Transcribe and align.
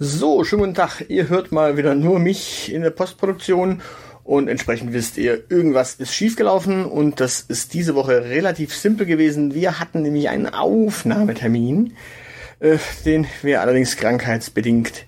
So, 0.00 0.42
schönen 0.42 0.62
guten 0.62 0.74
Tag. 0.74 1.04
Ihr 1.08 1.28
hört 1.28 1.52
mal 1.52 1.76
wieder 1.76 1.94
nur 1.94 2.18
mich 2.18 2.72
in 2.72 2.82
der 2.82 2.90
Postproduktion 2.90 3.80
und 4.24 4.48
entsprechend 4.48 4.92
wisst 4.92 5.16
ihr, 5.18 5.44
irgendwas 5.50 5.94
ist 5.94 6.12
schiefgelaufen 6.12 6.84
und 6.84 7.20
das 7.20 7.42
ist 7.42 7.74
diese 7.74 7.94
Woche 7.94 8.24
relativ 8.24 8.74
simpel 8.74 9.06
gewesen. 9.06 9.54
Wir 9.54 9.78
hatten 9.78 10.02
nämlich 10.02 10.28
einen 10.28 10.48
Aufnahmetermin, 10.48 11.94
äh, 12.58 12.78
den 13.04 13.28
wir 13.42 13.60
allerdings 13.60 13.96
krankheitsbedingt 13.96 15.06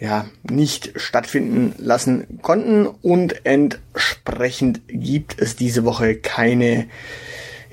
ja 0.00 0.24
nicht 0.42 0.92
stattfinden 0.96 1.74
lassen 1.76 2.38
konnten 2.40 2.86
und 2.86 3.44
entsprechend 3.44 4.80
gibt 4.88 5.38
es 5.38 5.54
diese 5.54 5.84
Woche 5.84 6.14
keine 6.14 6.86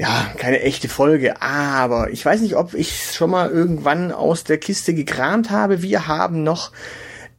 ja, 0.01 0.31
keine 0.35 0.61
echte 0.61 0.89
Folge, 0.89 1.43
aber 1.43 2.09
ich 2.09 2.25
weiß 2.25 2.41
nicht, 2.41 2.55
ob 2.55 2.73
ich 2.73 3.11
schon 3.13 3.29
mal 3.29 3.51
irgendwann 3.51 4.11
aus 4.11 4.43
der 4.43 4.57
Kiste 4.57 4.95
gekramt 4.95 5.51
habe. 5.51 5.83
Wir 5.83 6.07
haben 6.07 6.41
noch 6.41 6.71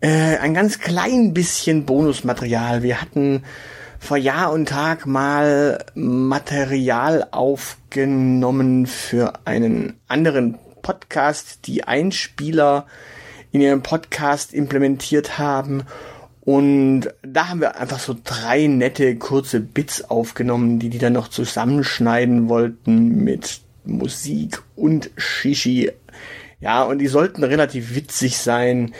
äh, 0.01 0.37
ein 0.37 0.55
ganz 0.55 0.79
klein 0.79 1.35
bisschen 1.35 1.87
Bonusmaterial. 1.87 2.85
Wir 2.85 3.01
hatten 3.01 3.43
vor 3.99 4.17
Jahr 4.17 4.53
und 4.53 4.69
Tag 4.69 5.07
mal 5.07 5.85
Material 5.97 7.27
aufgenommen 7.33 8.87
für 8.87 9.33
einen 9.45 9.99
anderen 10.07 10.57
Podcast, 10.83 11.67
die 11.67 11.83
Einspieler 11.83 12.87
in 13.51 13.61
ihrem 13.61 13.83
Podcast 13.83 14.55
implementiert 14.55 15.37
haben 15.37 15.83
und 16.45 17.09
da 17.23 17.49
haben 17.49 17.61
wir 17.61 17.77
einfach 17.79 18.01
so 18.01 18.17
drei 18.23 18.67
nette 18.67 19.15
kurze 19.17 19.61
Bits 19.61 20.03
aufgenommen, 20.03 20.81
die 20.81 20.89
die 20.89 20.99
dann 20.99 21.13
noch 21.13 21.29
zusammenschneiden 21.29 22.49
wollten 22.49 23.23
mit 23.23 23.61
Musik 23.85 24.61
und 24.75 25.11
Shishi. 25.17 25.93
Ja, 26.61 26.83
und 26.83 26.99
die 26.99 27.07
sollten 27.07 27.45
relativ 27.45 27.95
witzig 27.95 28.39
sein. 28.39 28.93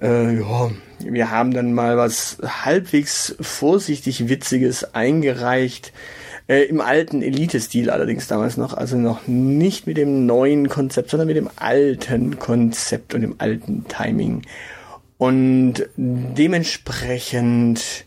Äh, 0.00 0.38
ja, 0.38 0.70
wir 1.00 1.30
haben 1.30 1.52
dann 1.52 1.74
mal 1.74 1.96
was 1.96 2.38
halbwegs 2.42 3.34
vorsichtig 3.40 4.28
Witziges 4.28 4.94
eingereicht. 4.94 5.92
Äh, 6.46 6.62
Im 6.64 6.80
alten 6.80 7.22
Elite-Stil 7.22 7.90
allerdings 7.90 8.28
damals 8.28 8.56
noch, 8.56 8.72
also 8.74 8.96
noch 8.96 9.26
nicht 9.26 9.88
mit 9.88 9.96
dem 9.96 10.26
neuen 10.26 10.68
Konzept, 10.68 11.10
sondern 11.10 11.26
mit 11.26 11.36
dem 11.36 11.50
alten 11.56 12.38
Konzept 12.38 13.14
und 13.14 13.22
dem 13.22 13.34
alten 13.38 13.86
Timing. 13.88 14.42
Und 15.24 15.88
dementsprechend, 15.96 18.04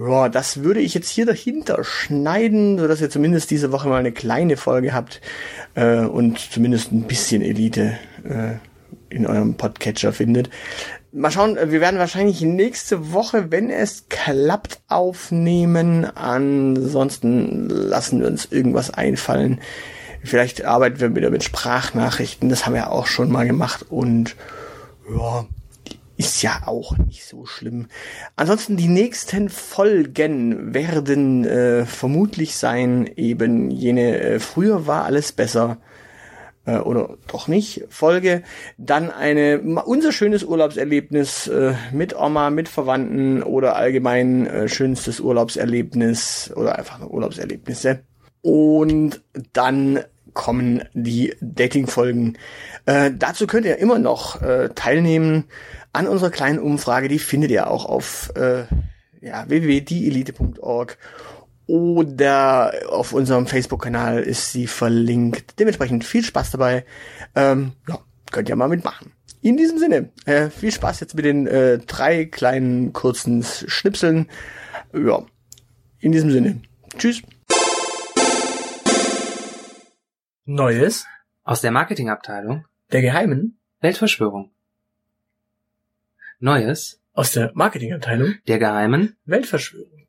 ja, 0.00 0.28
das 0.28 0.64
würde 0.64 0.80
ich 0.80 0.92
jetzt 0.92 1.08
hier 1.08 1.24
dahinter 1.24 1.84
schneiden, 1.84 2.80
sodass 2.80 3.00
ihr 3.00 3.10
zumindest 3.10 3.52
diese 3.52 3.70
Woche 3.70 3.88
mal 3.88 4.00
eine 4.00 4.10
kleine 4.10 4.56
Folge 4.56 4.92
habt 4.92 5.20
äh, 5.76 5.98
und 5.98 6.40
zumindest 6.40 6.90
ein 6.90 7.02
bisschen 7.02 7.42
Elite 7.42 7.96
äh, 8.24 8.54
in 9.08 9.24
eurem 9.24 9.54
Podcatcher 9.54 10.12
findet. 10.12 10.50
Mal 11.12 11.30
schauen, 11.30 11.54
wir 11.54 11.80
werden 11.80 12.00
wahrscheinlich 12.00 12.40
nächste 12.40 13.12
Woche, 13.12 13.52
wenn 13.52 13.70
es 13.70 14.08
klappt, 14.08 14.80
aufnehmen. 14.88 16.06
Ansonsten 16.06 17.68
lassen 17.68 18.18
wir 18.18 18.26
uns 18.26 18.48
irgendwas 18.50 18.90
einfallen. 18.90 19.60
Vielleicht 20.24 20.64
arbeiten 20.64 20.98
wir 20.98 21.14
wieder 21.14 21.30
mit 21.30 21.44
Sprachnachrichten, 21.44 22.48
das 22.48 22.66
haben 22.66 22.74
wir 22.74 22.90
auch 22.90 23.06
schon 23.06 23.30
mal 23.30 23.46
gemacht 23.46 23.86
und 23.88 24.34
ja, 25.08 25.46
ist 26.16 26.42
ja 26.42 26.62
auch 26.66 26.96
nicht 26.98 27.24
so 27.24 27.46
schlimm. 27.46 27.88
Ansonsten 28.36 28.76
die 28.76 28.88
nächsten 28.88 29.48
Folgen 29.48 30.74
werden 30.74 31.44
äh, 31.44 31.86
vermutlich 31.86 32.56
sein 32.56 33.10
eben 33.16 33.70
jene 33.70 34.20
äh, 34.20 34.40
früher 34.40 34.86
war 34.86 35.04
alles 35.04 35.32
besser 35.32 35.78
äh, 36.66 36.78
oder 36.78 37.16
doch 37.26 37.48
nicht 37.48 37.84
Folge, 37.88 38.42
dann 38.78 39.10
eine 39.10 39.60
unser 39.84 40.12
schönes 40.12 40.44
Urlaubserlebnis 40.44 41.48
äh, 41.48 41.74
mit 41.92 42.14
Oma, 42.16 42.50
mit 42.50 42.68
Verwandten 42.68 43.42
oder 43.42 43.76
allgemein 43.76 44.46
äh, 44.46 44.68
schönstes 44.68 45.20
Urlaubserlebnis 45.20 46.52
oder 46.54 46.78
einfach 46.78 46.98
nur 46.98 47.12
Urlaubserlebnisse 47.12 48.04
und 48.42 49.22
dann 49.52 50.00
kommen 50.34 50.84
die 50.94 51.34
Dating-Folgen. 51.40 52.38
Äh, 52.86 53.12
dazu 53.16 53.46
könnt 53.46 53.66
ihr 53.66 53.78
immer 53.78 53.98
noch 53.98 54.42
äh, 54.42 54.70
teilnehmen 54.74 55.44
an 55.92 56.06
unserer 56.06 56.30
kleinen 56.30 56.58
Umfrage. 56.58 57.08
Die 57.08 57.18
findet 57.18 57.50
ihr 57.50 57.70
auch 57.70 57.84
auf 57.84 58.32
äh, 58.36 58.64
ja, 59.20 59.48
www.dieelite.org 59.48 60.98
oder 61.66 62.72
auf 62.88 63.12
unserem 63.12 63.46
Facebook-Kanal 63.46 64.20
ist 64.22 64.52
sie 64.52 64.66
verlinkt. 64.66 65.58
Dementsprechend 65.58 66.04
viel 66.04 66.24
Spaß 66.24 66.50
dabei. 66.50 66.84
Ähm, 67.34 67.72
ja, 67.88 67.98
könnt 68.30 68.48
ihr 68.48 68.56
mal 68.56 68.68
mitmachen. 68.68 69.12
In 69.40 69.56
diesem 69.56 69.78
Sinne, 69.78 70.10
äh, 70.24 70.50
viel 70.50 70.72
Spaß 70.72 71.00
jetzt 71.00 71.14
mit 71.14 71.24
den 71.24 71.46
äh, 71.46 71.78
drei 71.78 72.26
kleinen 72.26 72.92
kurzen 72.92 73.42
Schnipseln. 73.44 74.28
Ja, 74.92 75.24
in 76.00 76.12
diesem 76.12 76.30
Sinne. 76.30 76.60
Tschüss. 76.98 77.22
Neues 80.44 81.06
aus 81.44 81.60
der 81.60 81.70
Marketingabteilung 81.70 82.64
der 82.90 83.00
geheimen 83.00 83.60
Weltverschwörung. 83.80 84.50
Neues 86.40 87.00
aus 87.12 87.30
der 87.30 87.52
Marketingabteilung 87.54 88.34
der 88.48 88.58
geheimen 88.58 89.16
Weltverschwörung. 89.24 90.08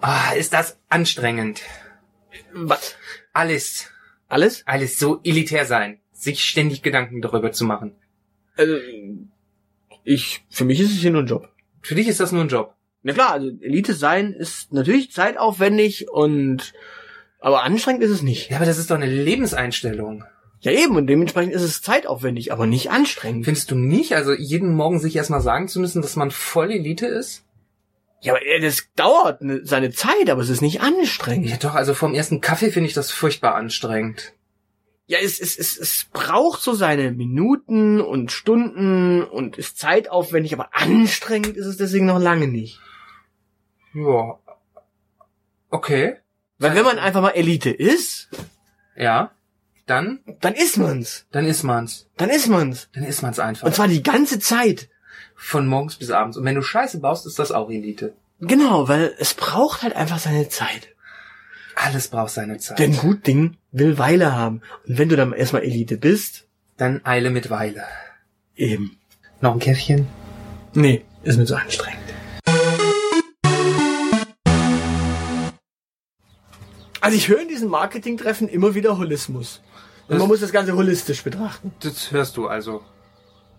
Ah, 0.00 0.32
ist 0.32 0.52
das 0.52 0.80
anstrengend. 0.88 1.62
Was? 2.52 2.96
Alles, 3.32 3.92
Alles? 4.26 4.66
alles 4.66 4.98
so 4.98 5.20
elitär 5.22 5.64
sein, 5.64 6.00
sich 6.10 6.44
ständig 6.44 6.82
Gedanken 6.82 7.22
darüber 7.22 7.52
zu 7.52 7.64
machen. 7.64 7.94
Also, 8.56 8.76
ich, 10.02 10.44
für 10.50 10.64
mich 10.64 10.80
ist 10.80 10.90
es 10.90 10.98
hier 10.98 11.12
nur 11.12 11.22
ein 11.22 11.28
Job. 11.28 11.52
Für 11.82 11.94
dich 11.94 12.08
ist 12.08 12.18
das 12.18 12.32
nur 12.32 12.42
ein 12.42 12.48
Job. 12.48 12.75
Na 13.06 13.12
klar, 13.12 13.30
also 13.34 13.52
Elite 13.60 13.94
sein 13.94 14.32
ist 14.32 14.72
natürlich 14.72 15.12
zeitaufwendig 15.12 16.10
und, 16.10 16.72
aber 17.38 17.62
anstrengend 17.62 18.02
ist 18.02 18.10
es 18.10 18.22
nicht. 18.22 18.50
Ja, 18.50 18.56
aber 18.56 18.66
das 18.66 18.78
ist 18.78 18.90
doch 18.90 18.96
eine 18.96 19.06
Lebenseinstellung. 19.06 20.24
Ja 20.58 20.72
eben, 20.72 20.96
und 20.96 21.06
dementsprechend 21.06 21.54
ist 21.54 21.62
es 21.62 21.82
zeitaufwendig, 21.82 22.50
aber 22.50 22.66
nicht 22.66 22.90
anstrengend. 22.90 23.44
Findest 23.44 23.70
du 23.70 23.76
nicht? 23.76 24.16
Also 24.16 24.32
jeden 24.32 24.74
Morgen 24.74 24.98
sich 24.98 25.14
erstmal 25.14 25.40
sagen 25.40 25.68
zu 25.68 25.78
müssen, 25.78 26.02
dass 26.02 26.16
man 26.16 26.32
voll 26.32 26.72
Elite 26.72 27.06
ist? 27.06 27.44
Ja, 28.22 28.32
aber 28.32 28.44
äh, 28.44 28.58
das 28.58 28.88
dauert 28.96 29.40
ne, 29.40 29.60
seine 29.62 29.92
Zeit, 29.92 30.28
aber 30.28 30.42
es 30.42 30.48
ist 30.48 30.60
nicht 30.60 30.80
anstrengend. 30.80 31.48
Ja 31.48 31.58
doch, 31.58 31.76
also 31.76 31.94
vom 31.94 32.12
ersten 32.12 32.40
Kaffee 32.40 32.72
finde 32.72 32.88
ich 32.88 32.94
das 32.94 33.12
furchtbar 33.12 33.54
anstrengend. 33.54 34.32
Ja, 35.06 35.18
es, 35.22 35.38
es, 35.38 35.56
es, 35.56 35.78
es 35.78 36.06
braucht 36.12 36.60
so 36.60 36.74
seine 36.74 37.12
Minuten 37.12 38.00
und 38.00 38.32
Stunden 38.32 39.22
und 39.22 39.58
ist 39.58 39.78
zeitaufwendig, 39.78 40.54
aber 40.54 40.70
anstrengend 40.72 41.56
ist 41.56 41.66
es 41.66 41.76
deswegen 41.76 42.06
noch 42.06 42.18
lange 42.18 42.48
nicht. 42.48 42.80
Ja. 43.96 44.38
Okay. 45.70 46.16
Weil 46.58 46.74
wenn 46.74 46.84
man 46.84 46.98
einfach 46.98 47.22
mal 47.22 47.30
Elite 47.30 47.70
ist, 47.70 48.28
Ja. 48.96 49.32
Dann, 49.86 50.18
dann 50.40 50.54
ist 50.54 50.78
man's. 50.78 51.26
dann 51.30 51.46
ist 51.46 51.62
man's. 51.62 52.08
Dann 52.16 52.28
ist 52.28 52.48
man's. 52.48 52.88
Dann 52.92 53.04
ist 53.04 53.22
man's 53.22 53.38
einfach. 53.38 53.66
Und 53.68 53.74
zwar 53.74 53.86
die 53.86 54.02
ganze 54.02 54.40
Zeit. 54.40 54.88
Von 55.36 55.68
morgens 55.68 55.94
bis 55.96 56.10
abends. 56.10 56.36
Und 56.36 56.44
wenn 56.44 56.56
du 56.56 56.62
Scheiße 56.62 56.98
baust, 56.98 57.24
ist 57.24 57.38
das 57.38 57.52
auch 57.52 57.70
Elite. 57.70 58.14
Genau, 58.40 58.88
weil 58.88 59.14
es 59.18 59.34
braucht 59.34 59.82
halt 59.82 59.94
einfach 59.94 60.18
seine 60.18 60.48
Zeit. 60.48 60.88
Alles 61.76 62.08
braucht 62.08 62.30
seine 62.32 62.58
Zeit. 62.58 62.78
Denn 62.80 62.96
gut 62.96 63.26
Ding 63.28 63.58
will 63.70 63.96
Weile 63.96 64.34
haben. 64.34 64.60
Und 64.88 64.98
wenn 64.98 65.08
du 65.08 65.14
dann 65.16 65.32
erstmal 65.32 65.62
Elite 65.62 65.98
bist, 65.98 66.46
Dann 66.78 67.00
Eile 67.04 67.30
mit 67.30 67.48
Weile. 67.50 67.84
eben. 68.56 68.98
Noch 69.40 69.52
ein 69.52 69.60
Käffchen? 69.60 70.08
Nee, 70.74 71.04
ist 71.22 71.36
mir 71.36 71.44
zu 71.44 71.54
anstrengend. 71.54 72.00
Also 77.06 77.16
ich 77.16 77.28
höre 77.28 77.40
in 77.40 77.48
diesen 77.48 77.68
Marketingtreffen 77.68 78.48
immer 78.48 78.74
wieder 78.74 78.98
Holismus. 78.98 79.60
Und 80.08 80.18
man 80.18 80.28
muss 80.28 80.40
das 80.40 80.52
Ganze 80.52 80.76
holistisch 80.76 81.22
betrachten. 81.24 81.72
Das 81.80 82.12
hörst 82.12 82.36
du 82.36 82.46
also. 82.46 82.82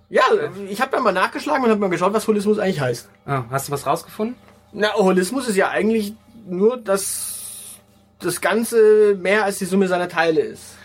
Ja, 0.09 0.23
ich 0.69 0.79
habe 0.79 0.91
dann 0.91 1.03
mal 1.03 1.11
nachgeschlagen 1.11 1.63
und 1.65 1.69
habe 1.69 1.79
mal 1.79 1.89
geschaut, 1.89 2.13
was 2.13 2.27
Holismus 2.27 2.59
eigentlich 2.59 2.79
heißt. 2.79 3.09
Ah, 3.25 3.44
hast 3.49 3.67
du 3.67 3.73
was 3.73 3.85
rausgefunden? 3.85 4.35
Na, 4.71 4.94
Holismus 4.94 5.47
ist 5.49 5.57
ja 5.57 5.69
eigentlich 5.69 6.13
nur, 6.47 6.77
dass 6.77 7.77
das 8.19 8.39
Ganze 8.39 9.17
mehr 9.19 9.44
als 9.44 9.59
die 9.59 9.65
Summe 9.65 9.88
seiner 9.88 10.07
Teile 10.07 10.41
ist. 10.41 10.75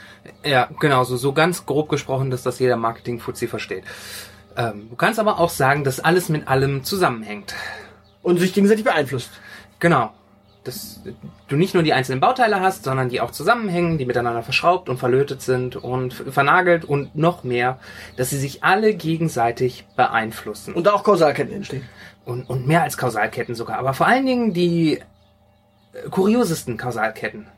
Ja, 0.44 0.68
genau, 0.80 1.04
so, 1.04 1.16
so 1.16 1.32
ganz 1.32 1.66
grob 1.66 1.88
gesprochen, 1.88 2.30
dass 2.30 2.42
das 2.42 2.58
jeder 2.58 2.76
Marketing-Fuzzi 2.76 3.46
versteht. 3.48 3.84
Ähm, 4.56 4.88
du 4.90 4.96
kannst 4.96 5.18
aber 5.18 5.38
auch 5.38 5.50
sagen, 5.50 5.84
dass 5.84 6.00
alles 6.00 6.28
mit 6.28 6.48
allem 6.48 6.84
zusammenhängt. 6.84 7.54
Und 8.22 8.38
sich 8.38 8.52
gegenseitig 8.52 8.84
beeinflusst. 8.84 9.30
Genau. 9.80 10.12
Dass 10.64 11.00
du 11.48 11.56
nicht 11.56 11.74
nur 11.74 11.82
die 11.82 11.92
einzelnen 11.92 12.20
Bauteile 12.20 12.60
hast, 12.60 12.84
sondern 12.84 13.08
die 13.08 13.20
auch 13.20 13.32
zusammenhängen, 13.32 13.98
die 13.98 14.06
miteinander 14.06 14.42
verschraubt 14.42 14.88
und 14.88 14.98
verlötet 14.98 15.42
sind 15.42 15.76
und 15.76 16.14
vernagelt 16.14 16.84
und 16.84 17.16
noch 17.16 17.42
mehr, 17.42 17.78
dass 18.16 18.30
sie 18.30 18.38
sich 18.38 18.62
alle 18.62 18.94
gegenseitig 18.94 19.86
beeinflussen. 19.96 20.74
Und 20.74 20.86
auch 20.88 21.02
Kausalketten 21.02 21.54
entstehen. 21.54 21.82
Und, 22.24 22.48
und 22.48 22.68
mehr 22.68 22.82
als 22.82 22.96
Kausalketten 22.96 23.56
sogar. 23.56 23.78
Aber 23.78 23.94
vor 23.94 24.06
allen 24.06 24.24
Dingen 24.24 24.54
die 24.54 25.00
äh, 25.92 26.08
kuriosesten 26.10 26.76
Kausalketten. 26.76 27.48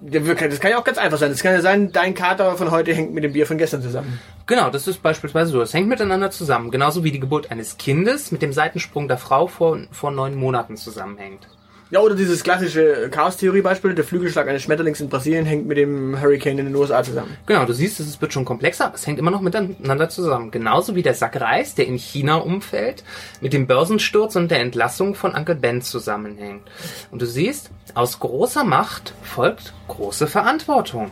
Das 0.00 0.60
kann 0.60 0.70
ja 0.70 0.78
auch 0.78 0.84
ganz 0.84 0.96
einfach 0.96 1.18
sein. 1.18 1.30
Das 1.30 1.42
kann 1.42 1.52
ja 1.52 1.60
sein, 1.60 1.92
dein 1.92 2.14
Kater 2.14 2.56
von 2.56 2.70
heute 2.70 2.94
hängt 2.94 3.12
mit 3.12 3.22
dem 3.22 3.34
Bier 3.34 3.46
von 3.46 3.58
gestern 3.58 3.82
zusammen. 3.82 4.18
Genau, 4.46 4.70
das 4.70 4.88
ist 4.88 5.02
beispielsweise 5.02 5.52
so. 5.52 5.60
Es 5.60 5.74
hängt 5.74 5.88
miteinander 5.88 6.30
zusammen. 6.30 6.70
Genauso 6.70 7.04
wie 7.04 7.12
die 7.12 7.20
Geburt 7.20 7.50
eines 7.50 7.76
Kindes 7.76 8.32
mit 8.32 8.40
dem 8.40 8.54
Seitensprung 8.54 9.08
der 9.08 9.18
Frau 9.18 9.46
vor, 9.46 9.78
vor 9.92 10.10
neun 10.10 10.36
Monaten 10.36 10.78
zusammenhängt. 10.78 11.48
Ja, 11.92 11.98
oder 12.00 12.14
dieses 12.14 12.44
klassische 12.44 13.08
Chaos-Theorie-Beispiel, 13.10 13.96
der 13.96 14.04
Flügelschlag 14.04 14.46
eines 14.46 14.62
Schmetterlings 14.62 15.00
in 15.00 15.08
Brasilien 15.08 15.44
hängt 15.44 15.66
mit 15.66 15.76
dem 15.76 16.20
Hurricane 16.20 16.58
in 16.60 16.66
den 16.66 16.76
USA 16.76 17.02
zusammen. 17.02 17.36
Genau, 17.46 17.64
du 17.64 17.72
siehst, 17.72 17.98
es 17.98 18.20
wird 18.20 18.32
schon 18.32 18.44
komplexer, 18.44 18.86
aber 18.86 18.94
es 18.94 19.04
hängt 19.08 19.18
immer 19.18 19.32
noch 19.32 19.40
miteinander 19.40 20.08
zusammen. 20.08 20.52
Genauso 20.52 20.94
wie 20.94 21.02
der 21.02 21.14
Sack 21.14 21.40
Reis, 21.40 21.74
der 21.74 21.88
in 21.88 21.96
China 21.96 22.36
umfällt, 22.36 23.02
mit 23.40 23.52
dem 23.52 23.66
Börsensturz 23.66 24.36
und 24.36 24.52
der 24.52 24.60
Entlassung 24.60 25.16
von 25.16 25.34
Uncle 25.34 25.56
Ben 25.56 25.82
zusammenhängt. 25.82 26.62
Und 27.10 27.22
du 27.22 27.26
siehst, 27.26 27.70
aus 27.94 28.20
großer 28.20 28.62
Macht 28.62 29.14
folgt 29.24 29.74
große 29.88 30.28
Verantwortung. 30.28 31.10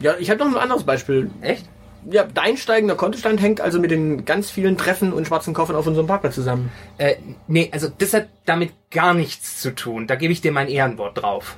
Ja, 0.00 0.16
ich 0.18 0.30
habe 0.30 0.40
noch 0.40 0.48
ein 0.48 0.56
anderes 0.56 0.82
Beispiel. 0.82 1.30
Echt? 1.42 1.66
Ja, 2.08 2.24
dein 2.24 2.56
steigender 2.56 2.94
Kontostand 2.94 3.42
hängt 3.42 3.60
also 3.60 3.78
mit 3.78 3.90
den 3.90 4.24
ganz 4.24 4.50
vielen 4.50 4.78
Treffen 4.78 5.12
und 5.12 5.26
schwarzen 5.26 5.52
Koffern 5.52 5.76
auf 5.76 5.86
unserem 5.86 6.06
Parkplatz 6.06 6.34
zusammen. 6.34 6.72
Äh, 6.96 7.16
nee, 7.46 7.68
also 7.72 7.88
das 7.88 8.14
hat 8.14 8.28
damit 8.46 8.72
gar 8.90 9.12
nichts 9.12 9.60
zu 9.60 9.74
tun. 9.74 10.06
Da 10.06 10.14
gebe 10.14 10.32
ich 10.32 10.40
dir 10.40 10.50
mein 10.50 10.68
Ehrenwort 10.68 11.20
drauf. 11.20 11.56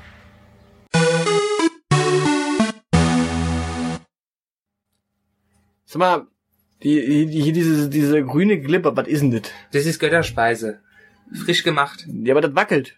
Sag 5.84 5.98
mal, 5.98 6.26
die, 6.82 7.26
die, 7.26 7.42
hier 7.42 7.52
diese, 7.52 7.88
diese 7.88 8.24
grüne 8.24 8.60
Glibber, 8.60 8.96
was 8.96 9.06
ist 9.06 9.20
denn 9.20 9.30
das? 9.30 9.42
Das 9.72 9.86
ist 9.86 10.00
Götterspeise. 10.00 10.80
Frisch 11.44 11.62
gemacht. 11.62 12.06
Ja, 12.08 12.34
aber 12.34 12.40
das 12.40 12.54
wackelt. 12.54 12.96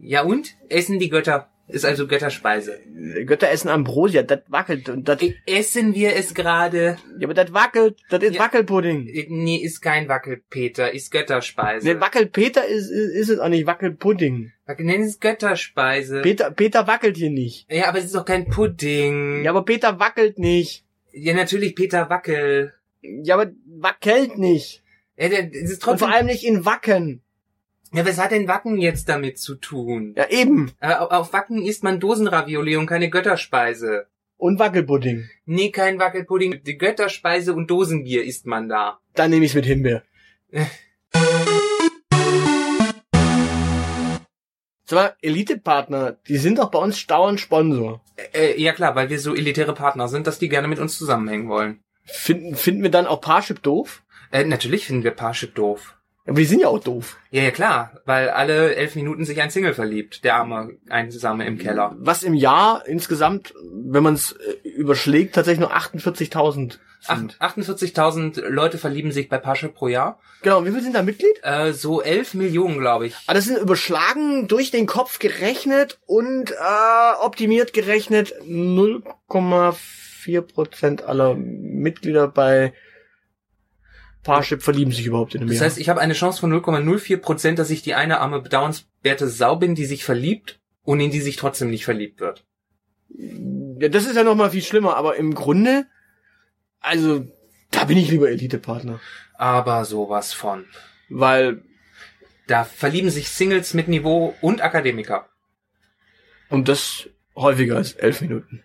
Ja 0.00 0.22
und? 0.22 0.54
Essen 0.68 0.98
die 0.98 1.10
Götter. 1.10 1.50
Ist 1.68 1.84
also 1.84 2.06
Götterspeise. 2.06 2.78
Götter 3.26 3.50
essen 3.50 3.68
Ambrosia, 3.68 4.22
das 4.22 4.40
wackelt 4.48 4.88
und 4.88 5.08
das. 5.08 5.18
Essen 5.46 5.94
wir 5.94 6.14
es 6.14 6.32
gerade? 6.32 6.96
Ja, 7.18 7.26
aber 7.26 7.34
das 7.34 7.52
wackelt, 7.52 7.98
das 8.08 8.22
ist 8.22 8.34
Ja. 8.36 8.42
Wackelpudding. 8.42 9.10
Nee, 9.28 9.56
ist 9.56 9.80
kein 9.80 10.08
Wackelpeter, 10.08 10.92
ist 10.94 11.10
Götterspeise. 11.10 11.86
Nee, 11.94 12.00
Wackelpeter 12.00 12.64
ist, 12.66 12.90
ist, 12.90 13.14
ist 13.14 13.28
es 13.30 13.38
auch 13.40 13.48
nicht, 13.48 13.66
Wackelpudding. 13.66 14.52
Nenn 14.78 15.02
es 15.02 15.18
Götterspeise. 15.18 16.22
Peter, 16.22 16.50
Peter 16.52 16.86
wackelt 16.86 17.16
hier 17.16 17.30
nicht. 17.30 17.66
ja, 17.70 17.88
aber 17.88 17.98
es 17.98 18.06
ist 18.06 18.14
doch 18.14 18.24
kein 18.24 18.48
Pudding. 18.48 19.42
Ja, 19.44 19.50
aber 19.50 19.64
Peter 19.64 19.98
wackelt 19.98 20.38
nicht. 20.38 20.84
Ja, 21.12 21.34
natürlich 21.34 21.74
Peter 21.74 22.08
Wackel. 22.10 22.74
Ja, 23.00 23.34
aber 23.34 23.50
wackelt 23.66 24.38
nicht. 24.38 24.82
Ja, 25.16 25.28
der, 25.28 25.44
das 25.44 25.56
ist 25.62 25.72
Und 25.74 25.80
trotzdem. 25.82 25.98
vor 26.08 26.14
allem 26.16 26.26
nicht 26.26 26.44
in 26.44 26.64
Wacken. 26.64 27.22
Ja, 27.92 28.06
was 28.06 28.18
hat 28.18 28.30
denn 28.32 28.48
Wacken 28.48 28.78
jetzt 28.78 29.08
damit 29.08 29.38
zu 29.38 29.54
tun? 29.54 30.14
Ja, 30.16 30.28
eben. 30.28 30.72
Aber 30.80 31.12
auf- 31.18 31.32
Wacken 31.32 31.62
isst 31.62 31.82
man 31.82 32.00
Dosenravioli 32.00 32.76
und 32.76 32.86
keine 32.86 33.10
Götterspeise. 33.10 34.06
Und 34.38 34.58
Wackelpudding. 34.58 35.28
Nee, 35.46 35.70
kein 35.70 35.98
Wackelpudding. 35.98 36.62
Die 36.64 36.76
Götterspeise 36.76 37.54
und 37.54 37.70
Dosenbier 37.70 38.24
isst 38.24 38.46
man 38.46 38.68
da. 38.68 38.98
Dann 39.14 39.30
nehme 39.30 39.46
ich's 39.46 39.54
mit 39.54 39.64
Himbeer. 39.66 40.02
Mal, 44.90 45.16
Elite-Partner, 45.20 46.12
die 46.28 46.36
sind 46.38 46.58
doch 46.58 46.70
bei 46.70 46.78
uns 46.78 47.06
dauernd 47.06 47.40
Sponsor. 47.40 48.00
Äh, 48.32 48.60
ja 48.60 48.72
klar, 48.72 48.94
weil 48.94 49.10
wir 49.10 49.18
so 49.18 49.34
elitäre 49.34 49.74
Partner 49.74 50.06
sind, 50.08 50.26
dass 50.26 50.38
die 50.38 50.48
gerne 50.48 50.68
mit 50.68 50.78
uns 50.78 50.96
zusammenhängen 50.96 51.48
wollen. 51.48 51.80
Finden, 52.04 52.54
finden 52.54 52.82
wir 52.84 52.90
dann 52.90 53.06
auch 53.06 53.20
Parship 53.20 53.62
doof? 53.62 54.04
Äh, 54.30 54.44
natürlich 54.44 54.86
finden 54.86 55.02
wir 55.02 55.10
Parship 55.10 55.54
doof. 55.56 55.95
Aber 56.26 56.38
die 56.38 56.44
sind 56.44 56.60
ja 56.60 56.68
auch 56.68 56.82
doof. 56.82 57.16
Ja, 57.30 57.42
ja 57.42 57.50
klar, 57.50 58.00
weil 58.04 58.28
alle 58.30 58.74
elf 58.74 58.96
Minuten 58.96 59.24
sich 59.24 59.40
ein 59.40 59.50
Single 59.50 59.74
verliebt, 59.74 60.24
der 60.24 60.36
arme 60.36 60.76
Einsame 60.88 61.46
im 61.46 61.58
Keller. 61.58 61.94
Was 61.98 62.22
im 62.24 62.34
Jahr 62.34 62.84
insgesamt, 62.86 63.54
wenn 63.72 64.02
man 64.02 64.14
es 64.14 64.36
überschlägt, 64.64 65.34
tatsächlich 65.36 65.60
nur 65.60 65.76
48.000 65.76 66.78
sind. 67.00 67.36
Acht- 67.38 67.58
48.000 67.58 68.40
Leute 68.48 68.78
verlieben 68.78 69.12
sich 69.12 69.28
bei 69.28 69.38
Parship 69.38 69.74
pro 69.74 69.86
Jahr. 69.88 70.18
Genau, 70.42 70.64
wie 70.64 70.72
viel 70.72 70.82
sind 70.82 70.94
da 70.96 71.02
Mitglied? 71.02 71.38
Äh, 71.42 71.72
so 71.72 72.02
11 72.02 72.34
Millionen, 72.34 72.78
glaube 72.78 73.06
ich. 73.06 73.14
Ah, 73.26 73.34
das 73.34 73.44
sind 73.44 73.58
überschlagen, 73.58 74.48
durch 74.48 74.70
den 74.72 74.86
Kopf 74.86 75.18
gerechnet 75.20 75.98
und 76.06 76.50
äh, 76.50 76.54
optimiert 77.22 77.72
gerechnet 77.72 78.34
0,4 78.42 80.40
Prozent 80.42 81.02
aller 81.04 81.34
Mitglieder 81.34 82.28
bei 82.28 82.72
Parship 84.26 84.62
verlieben 84.62 84.92
sich 84.92 85.06
überhaupt 85.06 85.34
in 85.34 85.40
einem 85.40 85.48
Das 85.48 85.58
Jahr. 85.58 85.66
heißt, 85.66 85.78
ich 85.78 85.88
habe 85.88 86.00
eine 86.00 86.14
Chance 86.14 86.40
von 86.40 86.52
0,04 86.52 87.16
Prozent, 87.18 87.58
dass 87.58 87.70
ich 87.70 87.82
die 87.82 87.94
eine 87.94 88.20
arme, 88.20 88.40
bedauernswerte 88.40 89.28
Sau 89.28 89.56
bin, 89.56 89.74
die 89.74 89.86
sich 89.86 90.04
verliebt 90.04 90.60
und 90.82 91.00
in 91.00 91.10
die 91.10 91.20
sich 91.20 91.36
trotzdem 91.36 91.70
nicht 91.70 91.84
verliebt 91.84 92.20
wird. 92.20 92.44
ja, 93.08 93.88
das 93.88 94.06
ist 94.06 94.16
ja 94.16 94.24
noch 94.24 94.34
mal 94.34 94.50
viel 94.50 94.62
schlimmer, 94.62 94.96
aber 94.96 95.16
im 95.16 95.34
Grunde, 95.34 95.86
also 96.80 97.26
da 97.70 97.84
bin 97.84 97.96
ich 97.98 98.10
lieber 98.10 98.28
Elite-Partner, 98.30 99.00
Aber 99.34 99.84
sowas 99.84 100.32
von. 100.32 100.64
weil 101.08 101.62
Da 102.46 102.64
verlieben 102.64 103.10
sich 103.10 103.28
Singles 103.28 103.74
mit 103.74 103.88
Niveau 103.88 104.34
und 104.40 104.62
Akademiker. 104.62 105.28
und 106.48 106.68
das 106.68 107.08
häufiger 107.34 107.76
als 107.76 107.92
elf 107.92 108.20
Minuten. 108.20 108.62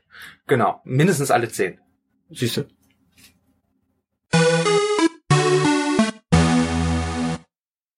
Genau, 0.47 0.81
mindestens 0.85 1.31
alle 1.31 1.49
zehn. 1.49 1.79
Siehst 2.29 2.57
du? 2.57 2.63